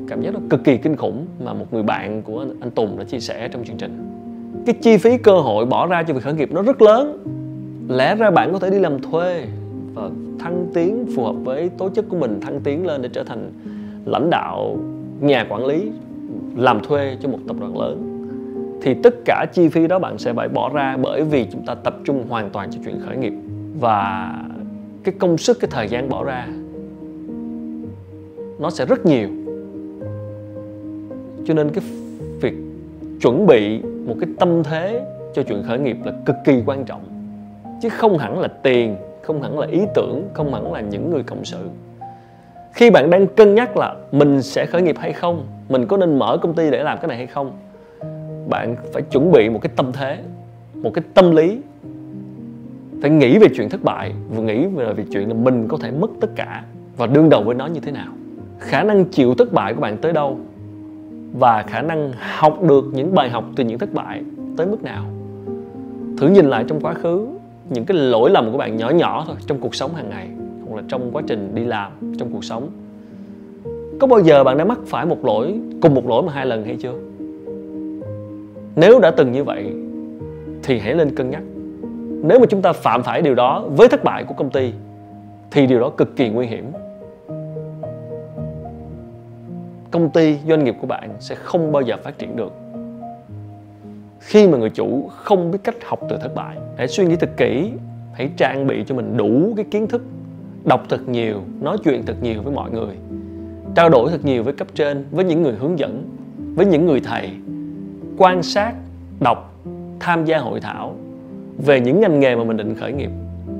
Cảm 0.09 0.23
giác 0.23 0.35
nó 0.35 0.41
cực 0.51 0.65
kỳ 0.65 0.77
kinh 0.77 0.97
khủng 0.97 1.27
mà 1.45 1.53
một 1.53 1.67
người 1.73 1.83
bạn 1.83 2.23
của 2.23 2.39
anh, 2.39 2.61
anh 2.61 2.71
Tùng 2.71 2.99
đã 2.99 3.05
chia 3.05 3.21
sẻ 3.21 3.49
trong 3.49 3.65
chương 3.65 3.77
trình. 3.77 4.07
Cái 4.67 4.75
chi 4.83 4.97
phí 4.97 5.19
cơ 5.19 5.41
hội 5.41 5.67
bỏ 5.67 5.87
ra 5.87 6.03
cho 6.03 6.15
việc 6.15 6.23
khởi 6.23 6.35
nghiệp 6.35 6.53
nó 6.53 6.63
rất 6.63 6.83
lớn. 6.83 7.19
Lẽ 7.89 8.15
ra 8.15 8.31
bạn 8.31 8.53
có 8.53 8.59
thể 8.59 8.71
đi 8.71 8.79
làm 8.79 9.03
thuê 9.03 9.45
và 9.95 10.11
thăng 10.39 10.67
tiến 10.75 11.07
phù 11.17 11.25
hợp 11.25 11.37
với 11.45 11.69
tố 11.69 11.89
chất 11.89 12.05
của 12.09 12.17
mình 12.17 12.41
thăng 12.41 12.61
tiến 12.61 12.87
lên 12.87 13.03
để 13.03 13.09
trở 13.13 13.25
thành 13.25 13.51
lãnh 14.05 14.31
đạo 14.31 14.77
nhà 15.21 15.47
quản 15.49 15.67
lý 15.67 15.91
làm 16.57 16.81
thuê 16.81 17.17
cho 17.21 17.29
một 17.29 17.39
tập 17.49 17.57
đoàn 17.61 17.79
lớn. 17.79 18.25
Thì 18.83 18.95
tất 19.03 19.15
cả 19.25 19.47
chi 19.53 19.69
phí 19.69 19.87
đó 19.87 19.99
bạn 19.99 20.19
sẽ 20.19 20.33
phải 20.33 20.49
bỏ 20.49 20.71
ra 20.75 20.97
bởi 20.97 21.23
vì 21.23 21.47
chúng 21.53 21.67
ta 21.67 21.75
tập 21.75 21.97
trung 22.05 22.25
hoàn 22.29 22.51
toàn 22.51 22.71
cho 22.71 22.79
chuyện 22.85 23.01
khởi 23.07 23.17
nghiệp. 23.17 23.33
Và 23.81 24.33
cái 25.05 25.15
công 25.19 25.39
sức, 25.39 25.61
cái 25.61 25.71
thời 25.73 25.89
gian 25.89 26.09
bỏ 26.09 26.25
ra, 26.25 26.49
nó 28.59 28.71
sẽ 28.71 28.87
rất 28.87 29.06
nhiều. 29.06 29.29
Cho 31.45 31.55
nên 31.55 31.71
cái 31.71 31.85
việc 32.41 32.55
chuẩn 33.21 33.47
bị 33.47 33.81
một 33.83 34.15
cái 34.21 34.31
tâm 34.39 34.62
thế 34.65 35.03
cho 35.35 35.43
chuyện 35.43 35.62
khởi 35.67 35.79
nghiệp 35.79 35.97
là 36.05 36.12
cực 36.27 36.37
kỳ 36.45 36.62
quan 36.67 36.85
trọng. 36.85 37.03
Chứ 37.83 37.89
không 37.89 38.19
hẳn 38.19 38.39
là 38.39 38.49
tiền, 38.49 38.97
không 39.23 39.43
hẳn 39.43 39.59
là 39.59 39.67
ý 39.67 39.81
tưởng, 39.95 40.29
không 40.33 40.55
hẳn 40.55 40.73
là 40.73 40.81
những 40.81 41.11
người 41.11 41.23
cộng 41.23 41.45
sự. 41.45 41.69
Khi 42.73 42.91
bạn 42.91 43.11
đang 43.11 43.27
cân 43.27 43.55
nhắc 43.55 43.77
là 43.77 43.95
mình 44.12 44.43
sẽ 44.43 44.67
khởi 44.67 44.83
nghiệp 44.83 44.97
hay 44.99 45.12
không, 45.12 45.47
mình 45.69 45.87
có 45.87 45.97
nên 45.97 46.19
mở 46.19 46.39
công 46.43 46.55
ty 46.55 46.71
để 46.71 46.83
làm 46.83 46.99
cái 46.99 47.09
này 47.09 47.17
hay 47.17 47.27
không, 47.27 47.53
bạn 48.49 48.77
phải 48.93 49.03
chuẩn 49.03 49.33
bị 49.33 49.49
một 49.49 49.59
cái 49.62 49.71
tâm 49.77 49.93
thế, 49.93 50.19
một 50.75 50.91
cái 50.95 51.05
tâm 51.15 51.37
lý 51.37 51.61
phải 53.00 53.11
nghĩ 53.11 53.39
về 53.39 53.47
chuyện 53.55 53.69
thất 53.69 53.85
bại 53.85 54.12
và 54.31 54.43
nghĩ 54.43 54.67
về 54.67 54.93
việc 54.93 55.05
chuyện 55.12 55.29
là 55.29 55.35
mình 55.35 55.69
có 55.69 55.77
thể 55.81 55.91
mất 55.91 56.11
tất 56.21 56.29
cả. 56.37 56.65
Và 56.97 57.06
đương 57.06 57.29
đầu 57.29 57.43
với 57.43 57.55
nó 57.55 57.67
như 57.67 57.81
thế 57.81 57.93
nào? 57.93 58.12
Khả 58.59 58.83
năng 58.83 59.05
chịu 59.05 59.35
thất 59.35 59.53
bại 59.53 59.75
của 59.75 59.81
bạn 59.81 59.97
tới 59.97 60.12
đâu? 60.12 60.39
Và 61.39 61.62
khả 61.62 61.83
năng 61.83 62.12
học 62.37 62.62
được 62.62 62.85
những 62.93 63.15
bài 63.15 63.31
học 63.31 63.45
từ 63.56 63.65
những 63.65 63.79
thất 63.79 63.95
bại 63.95 64.23
tới 64.56 64.67
mức 64.67 64.83
nào? 64.83 65.05
Thử 66.19 66.29
nhìn 66.29 66.47
lại 66.47 66.65
trong 66.69 66.81
quá 66.81 66.95
khứ, 66.95 67.27
những 67.71 67.85
cái 67.85 67.97
lỗi 67.97 68.31
lầm 68.31 68.53
của 68.53 68.59
bạn 68.59 68.77
nhỏ 68.77 68.91
nhỏ 68.91 69.25
thôi, 69.27 69.37
trong 69.47 69.59
cuộc 69.59 69.75
sống 69.75 69.95
hàng 69.95 70.11
ngày, 70.11 70.29
hoặc 70.69 70.77
là 70.77 70.83
trong 70.89 71.11
quá 71.12 71.23
trình 71.27 71.55
đi 71.55 71.65
làm, 71.65 71.93
trong 72.19 72.33
cuộc 72.33 72.45
sống. 72.45 72.69
Có 74.00 74.06
bao 74.06 74.21
giờ 74.21 74.45
bạn 74.45 74.59
đã 74.59 74.65
mắc 74.65 74.79
phải 74.87 75.06
một 75.06 75.25
lỗi, 75.25 75.61
cùng 75.83 75.95
một 75.95 76.09
lỗi 76.09 76.23
mà 76.23 76.33
hai 76.33 76.47
lần 76.47 76.64
hay 76.64 76.76
chưa? 76.76 76.95
Nếu 78.76 79.00
đã 79.00 79.11
từng 79.11 79.33
như 79.33 79.45
vậy, 79.45 79.73
thì 80.62 80.78
hãy 80.78 80.95
lên 80.95 81.14
cân 81.14 81.31
nhắc 81.31 81.43
nếu 82.23 82.39
mà 82.39 82.47
chúng 82.47 82.63
ta 82.63 82.73
phạm 82.73 83.03
phải 83.03 83.23
điều 83.23 83.35
đó 83.35 83.65
với 83.69 83.89
thất 83.89 84.05
bại 84.05 84.25
của 84.25 84.35
công 84.35 84.51
ty, 84.51 84.73
thì 85.51 85.67
điều 85.67 85.81
đó 85.81 85.91
cực 85.91 86.17
kỳ 86.17 86.29
nguy 86.29 86.47
hiểm. 86.47 86.73
Công 89.91 90.11
ty, 90.11 90.39
doanh 90.49 90.65
nghiệp 90.65 90.75
của 90.81 90.87
bạn 90.87 91.11
sẽ 91.21 91.35
không 91.35 91.73
bao 91.73 91.83
giờ 91.83 91.97
phát 92.05 92.19
triển 92.19 92.37
được 92.37 92.53
khi 94.21 94.49
mà 94.49 94.59
người 94.59 94.71
chủ 94.71 95.09
không 95.09 95.51
biết 95.51 95.59
cách 95.65 95.77
học 95.85 96.01
từ 96.09 96.17
thất 96.17 96.35
bại. 96.35 96.57
Hãy 96.77 96.89
suy 96.89 97.07
nghĩ 97.07 97.17
thật 97.17 97.31
kỹ, 97.37 97.73
hãy 98.13 98.31
trang 98.37 98.67
bị 98.67 98.85
cho 98.87 98.95
mình 98.95 99.17
đủ 99.17 99.53
cái 99.57 99.65
kiến 99.71 99.87
thức, 99.87 100.03
đọc 100.65 100.83
thật 100.89 101.09
nhiều, 101.09 101.37
nói 101.61 101.77
chuyện 101.85 102.07
thật 102.07 102.17
nhiều 102.23 102.43
với 102.43 102.55
mọi 102.55 102.71
người, 102.71 102.97
trao 103.75 103.89
đổi 103.89 104.11
thật 104.11 104.25
nhiều 104.25 104.43
với 104.43 104.53
cấp 104.53 104.69
trên, 104.75 105.05
với 105.11 105.25
những 105.25 105.43
người 105.43 105.55
hướng 105.55 105.79
dẫn, 105.79 106.05
với 106.55 106.67
những 106.67 106.87
người 106.87 107.01
thầy, 107.01 107.31
quan 108.19 108.43
sát, 108.43 108.73
đọc, 109.21 109.55
tham 110.01 110.25
gia 110.25 110.39
hội 110.39 110.61
thảo 110.61 110.95
về 111.67 111.81
những 111.81 112.00
ngành 112.00 112.21
nghề 112.21 112.37
mà 112.37 112.45
mình 112.45 112.57
định 112.57 112.75
khởi 112.75 112.93
nghiệp 112.93 113.11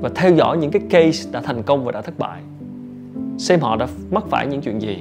và 0.01 0.09
theo 0.15 0.31
dõi 0.31 0.57
những 0.57 0.71
cái 0.71 0.81
case 0.89 1.29
đã 1.31 1.41
thành 1.41 1.63
công 1.63 1.85
và 1.85 1.91
đã 1.91 2.01
thất 2.01 2.19
bại. 2.19 2.39
Xem 3.37 3.59
họ 3.59 3.75
đã 3.75 3.87
mắc 4.11 4.23
phải 4.29 4.47
những 4.47 4.61
chuyện 4.61 4.81
gì. 4.81 4.97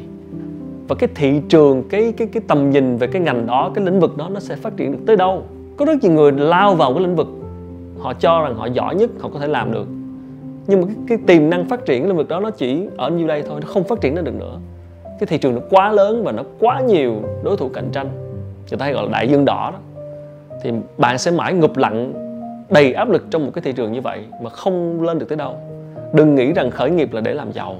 Và 0.88 0.95
cái 0.95 1.09
thị 1.14 1.40
trường 1.49 1.83
cái 1.88 2.12
cái 2.17 2.28
cái 2.33 2.43
tầm 2.49 2.71
nhìn 2.71 2.97
về 2.97 3.07
cái 3.07 3.23
ngành 3.23 3.47
đó 3.47 3.71
cái 3.75 3.85
lĩnh 3.85 4.00
vực 4.00 4.17
đó 4.17 4.28
nó 4.28 4.40
sẽ 4.40 4.57
phát 4.57 4.76
triển 4.76 4.93
được 4.93 4.99
tới 5.07 5.17
đâu. 5.17 5.43
Có 5.76 5.85
rất 5.85 6.02
nhiều 6.02 6.12
người 6.12 6.33
lao 6.33 6.75
vào 6.75 6.95
cái 6.95 7.02
lĩnh 7.02 7.17
vực. 7.17 7.28
Họ 7.99 8.14
cho 8.14 8.40
rằng 8.40 8.55
họ 8.55 8.67
giỏi 8.67 8.95
nhất 8.95 9.11
họ 9.21 9.28
có 9.33 9.38
thể 9.38 9.47
làm 9.47 9.73
được. 9.73 9.87
Nhưng 10.67 10.81
mà 10.81 10.87
cái, 10.87 10.97
cái 11.09 11.19
tiềm 11.26 11.50
năng 11.50 11.69
phát 11.69 11.87
triển 11.87 12.02
cái 12.02 12.09
lĩnh 12.09 12.17
vực 12.17 12.28
đó 12.28 12.40
nó 12.40 12.50
chỉ 12.50 12.87
ở 12.97 13.11
nhiêu 13.11 13.26
đây 13.26 13.43
thôi 13.43 13.61
nó 13.61 13.67
không 13.73 13.85
phát 13.85 14.00
triển 14.00 14.14
ra 14.14 14.23
được 14.23 14.35
nữa. 14.35 14.59
Cái 15.05 15.26
thị 15.26 15.38
trường 15.38 15.55
nó 15.55 15.61
quá 15.71 15.93
lớn 15.93 16.25
và 16.25 16.33
nó 16.33 16.43
quá 16.59 16.81
nhiều 16.81 17.14
đối 17.43 17.57
thủ 17.57 17.69
cạnh 17.69 17.88
tranh. 17.93 18.09
Người 18.71 18.78
ta 18.78 18.85
hay 18.85 18.95
gọi 18.95 19.05
là 19.05 19.11
đại 19.12 19.28
dương 19.28 19.45
đỏ 19.45 19.73
đó. 19.73 19.78
Thì 20.62 20.71
bạn 20.99 21.19
sẽ 21.19 21.31
mãi 21.31 21.52
ngụp 21.52 21.76
lặn 21.76 22.12
đầy 22.70 22.92
áp 22.92 23.10
lực 23.10 23.26
trong 23.30 23.44
một 23.44 23.50
cái 23.54 23.62
thị 23.62 23.72
trường 23.72 23.92
như 23.92 24.00
vậy 24.00 24.25
mà 24.42 24.50
không 24.50 25.02
lên 25.02 25.18
được 25.18 25.28
tới 25.28 25.38
đâu. 25.38 25.56
Đừng 26.14 26.34
nghĩ 26.34 26.52
rằng 26.52 26.70
khởi 26.70 26.90
nghiệp 26.90 27.12
là 27.12 27.20
để 27.20 27.34
làm 27.34 27.52
giàu. 27.52 27.76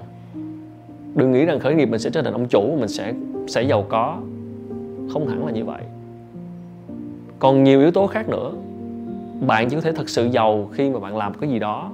Đừng 1.15 1.33
nghĩ 1.33 1.45
rằng 1.45 1.61
khởi 1.61 1.75
nghiệp 1.75 1.87
mình 1.87 2.01
sẽ 2.01 2.11
trở 2.11 2.23
thành 2.23 2.33
ông 2.33 2.47
chủ, 2.49 2.77
mình 2.79 2.89
sẽ 2.89 3.15
sẽ 3.49 3.63
giàu 3.63 3.85
có. 3.89 4.17
Không 5.13 5.29
hẳn 5.29 5.47
là 5.47 5.53
như 5.53 5.65
vậy. 5.65 5.83
Còn 7.39 7.65
nhiều 7.65 7.81
yếu 7.81 7.91
tố 7.91 8.07
khác 8.07 8.29
nữa. 8.29 8.53
Bạn 9.47 9.69
chỉ 9.69 9.77
có 9.77 9.83
thể 9.83 9.93
thực 9.93 10.09
sự 10.09 10.27
giàu 10.27 10.69
khi 10.73 10.91
mà 10.91 10.99
bạn 11.01 11.17
làm 11.17 11.35
cái 11.35 11.51
gì 11.51 11.59
đó, 11.59 11.93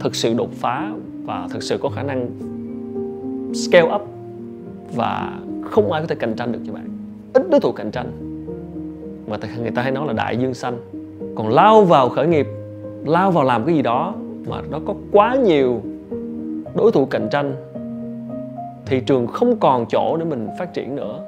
thực 0.00 0.14
sự 0.14 0.34
đột 0.34 0.50
phá 0.52 0.90
và 1.24 1.48
thực 1.50 1.62
sự 1.62 1.78
có 1.78 1.88
khả 1.88 2.02
năng 2.02 2.30
scale 3.54 3.94
up 3.94 4.02
và 4.94 5.38
không 5.64 5.92
ai 5.92 6.02
có 6.02 6.06
thể 6.06 6.14
cạnh 6.14 6.34
tranh 6.34 6.52
được 6.52 6.60
cho 6.66 6.72
bạn. 6.72 6.88
Ít 7.32 7.50
đối 7.50 7.60
thủ 7.60 7.72
cạnh 7.72 7.90
tranh. 7.90 8.10
Mà 9.28 9.38
người 9.60 9.70
ta 9.70 9.82
hay 9.82 9.92
nói 9.92 10.06
là 10.06 10.12
đại 10.12 10.36
dương 10.36 10.54
xanh 10.54 10.78
còn 11.34 11.48
lao 11.48 11.84
vào 11.84 12.08
khởi 12.08 12.26
nghiệp 12.26 12.46
lao 13.06 13.30
vào 13.30 13.44
làm 13.44 13.64
cái 13.64 13.74
gì 13.74 13.82
đó 13.82 14.14
mà 14.48 14.56
nó 14.70 14.78
có 14.86 14.94
quá 15.12 15.34
nhiều 15.34 15.80
đối 16.74 16.92
thủ 16.92 17.06
cạnh 17.06 17.28
tranh 17.30 17.54
thị 18.86 19.00
trường 19.00 19.26
không 19.26 19.56
còn 19.56 19.86
chỗ 19.88 20.16
để 20.16 20.24
mình 20.24 20.48
phát 20.58 20.74
triển 20.74 20.96
nữa 20.96 21.20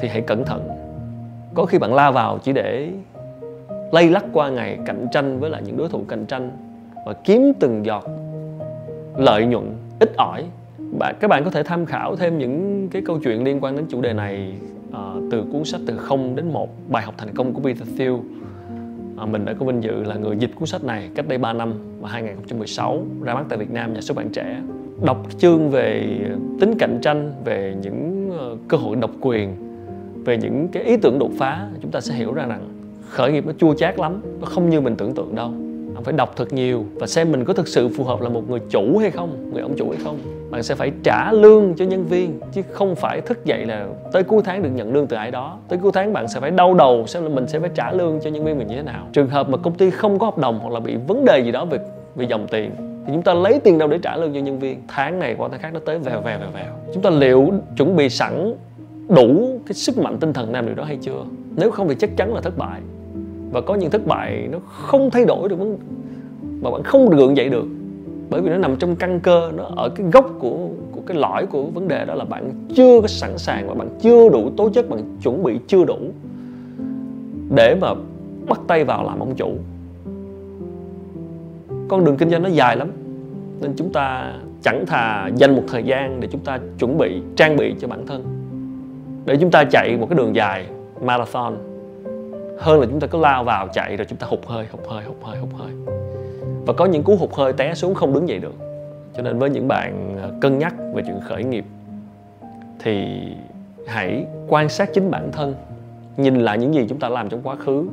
thì 0.00 0.08
hãy 0.08 0.20
cẩn 0.20 0.44
thận. 0.44 0.68
Có 1.54 1.64
khi 1.64 1.78
bạn 1.78 1.94
lao 1.94 2.12
vào 2.12 2.38
chỉ 2.38 2.52
để 2.52 2.90
lây 3.92 4.10
lắc 4.10 4.24
qua 4.32 4.50
ngày 4.50 4.78
cạnh 4.86 5.06
tranh 5.12 5.40
với 5.40 5.50
lại 5.50 5.62
những 5.66 5.76
đối 5.76 5.88
thủ 5.88 6.04
cạnh 6.08 6.26
tranh 6.26 6.50
và 7.06 7.12
kiếm 7.12 7.52
từng 7.60 7.86
giọt 7.86 8.04
lợi 9.16 9.46
nhuận 9.46 9.76
ít 10.00 10.16
ỏi. 10.16 10.44
Bạn 10.98 11.16
các 11.20 11.28
bạn 11.28 11.44
có 11.44 11.50
thể 11.50 11.62
tham 11.62 11.86
khảo 11.86 12.16
thêm 12.16 12.38
những 12.38 12.88
cái 12.88 13.02
câu 13.06 13.18
chuyện 13.24 13.44
liên 13.44 13.58
quan 13.60 13.76
đến 13.76 13.86
chủ 13.88 14.00
đề 14.00 14.12
này 14.12 14.52
uh, 14.90 15.22
từ 15.30 15.44
cuốn 15.52 15.64
sách 15.64 15.80
từ 15.86 15.96
không 15.96 16.36
đến 16.36 16.52
một 16.52 16.68
bài 16.88 17.02
học 17.02 17.14
thành 17.18 17.34
công 17.34 17.54
của 17.54 17.60
Peter 17.60 17.88
Thiel 17.98 18.14
à, 19.20 19.26
mình 19.26 19.44
đã 19.44 19.54
có 19.60 19.66
vinh 19.66 19.82
dự 19.82 20.02
là 20.04 20.14
người 20.14 20.36
dịch 20.36 20.50
cuốn 20.54 20.66
sách 20.66 20.84
này 20.84 21.10
cách 21.14 21.28
đây 21.28 21.38
3 21.38 21.52
năm 21.52 21.74
và 22.00 22.08
2016 22.08 23.04
ra 23.22 23.34
mắt 23.34 23.44
tại 23.48 23.58
Việt 23.58 23.70
Nam 23.70 23.94
nhà 23.94 24.00
xuất 24.00 24.16
bản 24.16 24.28
trẻ. 24.28 24.60
Đọc 25.04 25.26
chương 25.38 25.70
về 25.70 26.18
tính 26.60 26.74
cạnh 26.78 26.98
tranh 27.02 27.32
về 27.44 27.76
những 27.82 28.30
ờ, 28.38 28.56
cơ 28.68 28.76
hội 28.76 28.96
độc 28.96 29.10
quyền 29.20 29.56
về 30.24 30.38
những 30.38 30.68
cái 30.68 30.82
ý 30.82 30.96
tưởng 30.96 31.18
đột 31.18 31.30
phá 31.38 31.68
chúng 31.82 31.90
ta 31.90 32.00
sẽ 32.00 32.14
hiểu 32.14 32.32
ra 32.32 32.46
rằng 32.46 32.68
khởi 33.08 33.32
nghiệp 33.32 33.46
nó 33.46 33.52
chua 33.52 33.74
chát 33.74 33.98
lắm 33.98 34.20
nó 34.40 34.46
không 34.46 34.70
như 34.70 34.80
mình 34.80 34.96
tưởng 34.96 35.14
tượng 35.14 35.34
đâu 35.34 35.52
bạn 35.98 36.04
phải 36.04 36.14
đọc 36.14 36.32
thật 36.36 36.52
nhiều 36.52 36.84
và 36.94 37.06
xem 37.06 37.32
mình 37.32 37.44
có 37.44 37.52
thực 37.52 37.68
sự 37.68 37.88
phù 37.88 38.04
hợp 38.04 38.20
là 38.20 38.28
một 38.28 38.50
người 38.50 38.60
chủ 38.70 38.98
hay 38.98 39.10
không, 39.10 39.50
người 39.52 39.62
ông 39.62 39.74
chủ 39.76 39.90
hay 39.90 39.98
không. 40.04 40.18
Bạn 40.50 40.62
sẽ 40.62 40.74
phải 40.74 40.92
trả 41.02 41.32
lương 41.32 41.74
cho 41.74 41.84
nhân 41.84 42.06
viên, 42.06 42.40
chứ 42.52 42.62
không 42.70 42.94
phải 42.96 43.20
thức 43.20 43.44
dậy 43.44 43.66
là 43.66 43.86
tới 44.12 44.22
cuối 44.22 44.42
tháng 44.44 44.62
được 44.62 44.68
nhận 44.74 44.94
lương 44.94 45.06
từ 45.06 45.16
ai 45.16 45.30
đó. 45.30 45.58
Tới 45.68 45.78
cuối 45.82 45.92
tháng 45.94 46.12
bạn 46.12 46.28
sẽ 46.28 46.40
phải 46.40 46.50
đau 46.50 46.74
đầu 46.74 47.06
xem 47.06 47.22
là 47.22 47.28
mình 47.28 47.48
sẽ 47.48 47.60
phải 47.60 47.70
trả 47.74 47.92
lương 47.92 48.20
cho 48.20 48.30
nhân 48.30 48.44
viên 48.44 48.58
mình 48.58 48.66
như 48.66 48.76
thế 48.76 48.82
nào. 48.82 49.06
Trường 49.12 49.28
hợp 49.28 49.48
mà 49.48 49.58
công 49.58 49.74
ty 49.74 49.90
không 49.90 50.18
có 50.18 50.26
hợp 50.26 50.38
đồng 50.38 50.58
hoặc 50.62 50.72
là 50.72 50.80
bị 50.80 50.96
vấn 51.06 51.24
đề 51.24 51.38
gì 51.44 51.52
đó 51.52 51.64
về 51.64 51.78
về 52.14 52.26
dòng 52.28 52.46
tiền, 52.50 52.70
thì 53.06 53.12
chúng 53.12 53.22
ta 53.22 53.34
lấy 53.34 53.60
tiền 53.64 53.78
đâu 53.78 53.88
để 53.88 53.98
trả 54.02 54.16
lương 54.16 54.34
cho 54.34 54.40
nhân 54.40 54.58
viên. 54.58 54.82
Tháng 54.88 55.18
này 55.18 55.34
qua 55.38 55.48
tháng 55.50 55.60
khác 55.60 55.70
nó 55.74 55.80
tới 55.84 55.98
vèo 55.98 56.20
vèo 56.20 56.38
vèo 56.38 56.50
vèo. 56.54 56.72
Chúng 56.94 57.02
ta 57.02 57.10
liệu 57.10 57.52
chuẩn 57.76 57.96
bị 57.96 58.08
sẵn 58.08 58.54
đủ 59.08 59.60
cái 59.66 59.74
sức 59.74 59.98
mạnh 59.98 60.18
tinh 60.20 60.32
thần 60.32 60.52
làm 60.52 60.66
điều 60.66 60.74
đó 60.74 60.84
hay 60.84 60.98
chưa? 61.00 61.24
Nếu 61.56 61.70
không 61.70 61.88
thì 61.88 61.94
chắc 61.98 62.16
chắn 62.16 62.34
là 62.34 62.40
thất 62.40 62.58
bại 62.58 62.80
và 63.50 63.60
có 63.60 63.74
những 63.74 63.90
thất 63.90 64.06
bại 64.06 64.48
nó 64.52 64.58
không 64.58 65.10
thay 65.10 65.24
đổi 65.24 65.48
được 65.48 65.58
mà 66.62 66.70
bạn 66.70 66.82
không 66.82 67.10
gượng 67.10 67.36
dậy 67.36 67.48
được. 67.48 67.64
Bởi 68.30 68.40
vì 68.40 68.50
nó 68.50 68.56
nằm 68.56 68.76
trong 68.76 68.96
căn 68.96 69.20
cơ, 69.20 69.52
nó 69.56 69.64
ở 69.76 69.88
cái 69.88 70.06
gốc 70.12 70.30
của 70.38 70.68
của 70.92 71.00
cái 71.06 71.16
lõi 71.16 71.46
của 71.46 71.62
vấn 71.62 71.88
đề 71.88 72.04
đó 72.04 72.14
là 72.14 72.24
bạn 72.24 72.50
chưa 72.74 73.00
có 73.00 73.06
sẵn 73.06 73.38
sàng 73.38 73.68
và 73.68 73.74
bạn 73.74 73.88
chưa 74.00 74.28
đủ 74.28 74.50
tố 74.56 74.70
chất, 74.70 74.90
bạn 74.90 75.16
chuẩn 75.22 75.42
bị 75.42 75.58
chưa 75.66 75.84
đủ 75.84 75.98
để 77.54 77.76
mà 77.80 77.94
bắt 78.48 78.60
tay 78.66 78.84
vào 78.84 79.04
làm 79.04 79.18
ông 79.18 79.34
chủ. 79.34 79.50
Con 81.88 82.04
đường 82.04 82.16
kinh 82.16 82.30
doanh 82.30 82.42
nó 82.42 82.48
dài 82.48 82.76
lắm, 82.76 82.90
nên 83.60 83.72
chúng 83.76 83.92
ta 83.92 84.34
chẳng 84.62 84.86
thà 84.86 85.30
dành 85.36 85.56
một 85.56 85.62
thời 85.68 85.82
gian 85.82 86.20
để 86.20 86.28
chúng 86.30 86.40
ta 86.40 86.58
chuẩn 86.78 86.98
bị, 86.98 87.22
trang 87.36 87.56
bị 87.56 87.74
cho 87.80 87.88
bản 87.88 88.06
thân. 88.06 88.24
Để 89.26 89.36
chúng 89.40 89.50
ta 89.50 89.64
chạy 89.64 89.96
một 90.00 90.06
cái 90.10 90.16
đường 90.16 90.34
dài 90.34 90.66
marathon 91.02 91.54
hơn 92.58 92.80
là 92.80 92.86
chúng 92.86 93.00
ta 93.00 93.06
cứ 93.06 93.18
lao 93.18 93.44
vào 93.44 93.68
chạy 93.72 93.96
rồi 93.96 94.06
chúng 94.08 94.18
ta 94.18 94.26
hụt 94.26 94.40
hơi 94.46 94.66
hụt 94.72 94.80
hơi 94.88 95.04
hụt 95.04 95.16
hơi 95.22 95.38
hụt 95.38 95.50
hơi. 95.58 95.70
Và 96.66 96.72
có 96.72 96.84
những 96.84 97.02
cú 97.02 97.16
hụt 97.16 97.30
hơi 97.32 97.52
té 97.52 97.74
xuống 97.74 97.94
không 97.94 98.14
đứng 98.14 98.28
dậy 98.28 98.38
được. 98.38 98.54
Cho 99.16 99.22
nên 99.22 99.38
với 99.38 99.50
những 99.50 99.68
bạn 99.68 100.16
à, 100.22 100.28
cân 100.40 100.58
nhắc 100.58 100.74
về 100.94 101.02
chuyện 101.06 101.20
khởi 101.28 101.44
nghiệp 101.44 101.64
thì 102.78 103.18
hãy 103.86 104.26
quan 104.48 104.68
sát 104.68 104.90
chính 104.94 105.10
bản 105.10 105.32
thân, 105.32 105.54
nhìn 106.16 106.34
lại 106.34 106.58
những 106.58 106.74
gì 106.74 106.86
chúng 106.88 106.98
ta 106.98 107.08
làm 107.08 107.28
trong 107.28 107.40
quá 107.42 107.56
khứ 107.56 107.88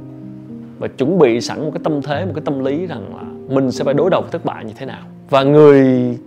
và 0.80 0.88
chuẩn 0.88 1.20
bị 1.20 1.42
sẵn 1.42 1.62
một 1.62 1.72
cái 1.74 1.82
tâm 1.84 2.02
thế, 2.02 2.26
một 2.26 2.32
cái 2.36 2.42
tâm 2.46 2.66
lý 2.66 2.88
rằng 2.88 3.16
là 3.16 3.24
mình 3.56 3.72
sẽ 3.72 3.84
phải 3.84 3.94
đối 3.94 4.10
đầu 4.10 4.22
với 4.22 4.32
thất 4.32 4.46
bại 4.46 4.66
như 4.66 4.74
thế 4.78 4.86
nào. 4.86 5.04
Và 5.30 5.44
người 5.44 5.84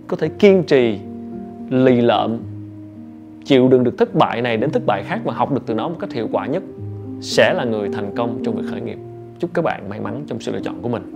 có 0.07 0.17
thể 0.17 0.29
kiên 0.39 0.63
trì, 0.63 0.99
lì 1.69 2.01
lợm, 2.01 2.37
chịu 3.45 3.67
đựng 3.67 3.83
được 3.83 3.97
thất 3.97 4.15
bại 4.15 4.41
này 4.41 4.57
đến 4.57 4.71
thất 4.71 4.85
bại 4.85 5.03
khác 5.03 5.19
và 5.23 5.33
học 5.33 5.51
được 5.51 5.61
từ 5.65 5.73
nó 5.73 5.89
một 5.89 5.95
cách 5.99 6.13
hiệu 6.13 6.27
quả 6.31 6.45
nhất 6.45 6.63
sẽ 7.21 7.53
là 7.53 7.63
người 7.63 7.89
thành 7.89 8.15
công 8.15 8.41
trong 8.45 8.55
việc 8.55 8.63
khởi 8.71 8.81
nghiệp. 8.81 8.97
Chúc 9.39 9.49
các 9.53 9.61
bạn 9.61 9.89
may 9.89 9.99
mắn 9.99 10.23
trong 10.27 10.39
sự 10.39 10.51
lựa 10.51 10.59
chọn 10.63 10.81
của 10.81 10.89
mình. 10.89 11.13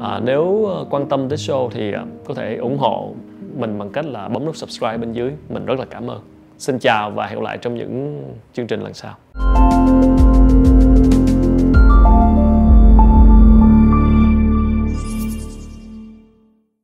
À, 0.00 0.20
nếu 0.24 0.64
ờ, 0.64 0.84
quan 0.90 1.08
tâm 1.08 1.28
tới 1.28 1.38
show 1.38 1.70
thì 1.70 1.92
ờ, 1.92 2.04
có 2.24 2.34
thể 2.34 2.56
ủng 2.56 2.78
hộ 2.78 3.14
mình 3.56 3.78
bằng 3.78 3.90
cách 3.90 4.06
là 4.06 4.28
bấm 4.28 4.44
nút 4.44 4.56
subscribe 4.56 4.98
bên 4.98 5.12
dưới. 5.12 5.32
Mình 5.48 5.66
rất 5.66 5.78
là 5.78 5.84
cảm 5.90 6.10
ơn. 6.10 6.20
Xin 6.58 6.78
chào 6.78 7.10
và 7.10 7.26
hẹn 7.26 7.38
gặp 7.38 7.44
lại 7.44 7.58
trong 7.58 7.74
những 7.74 8.22
chương 8.52 8.66
trình 8.66 8.80
lần 8.80 8.94
sau. 8.94 9.14